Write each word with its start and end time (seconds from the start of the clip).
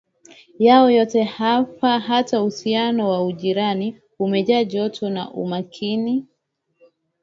yao 0.59 0.89
yote 0.91 1.23
Hapa 1.23 1.99
hata 1.99 2.41
uhusiano 2.41 3.09
wa 3.09 3.25
ujirani 3.25 4.01
umejaa 4.19 4.63
joto 4.63 5.09
na 5.09 5.31
umakini 5.33 6.27